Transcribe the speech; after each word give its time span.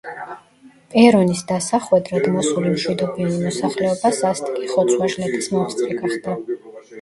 პერონის 0.93 1.43
დასახვედრად 1.51 2.25
მოსული 2.35 2.71
მშვიდობიანი 2.77 3.37
მოსახლეობა 3.43 4.13
სასტიკი 4.21 4.71
ხოცვა-ჟლეტის 4.73 5.51
მომსწრე 5.59 6.01
გახდა. 6.01 6.37